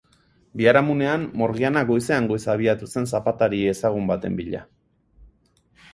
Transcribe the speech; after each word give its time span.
Biharamunean, 0.61 1.25
Morgiana 1.41 1.83
goizean 1.91 2.29
goiz 2.33 2.41
abiatu 2.55 2.91
zen 2.97 3.07
zapatari 3.15 3.61
ezagun 3.75 4.11
baten 4.13 4.41
bila. 4.41 4.67